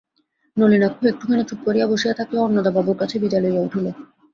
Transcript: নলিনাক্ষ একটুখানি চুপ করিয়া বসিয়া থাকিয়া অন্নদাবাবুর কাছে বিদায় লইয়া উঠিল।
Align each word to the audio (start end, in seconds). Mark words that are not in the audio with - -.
নলিনাক্ষ 0.57 0.99
একটুখানি 1.07 1.43
চুপ 1.49 1.59
করিয়া 1.65 1.85
বসিয়া 1.91 2.13
থাকিয়া 2.19 2.41
অন্নদাবাবুর 2.43 2.99
কাছে 3.01 3.15
বিদায় 3.21 3.43
লইয়া 3.43 3.65
উঠিল। 3.67 3.85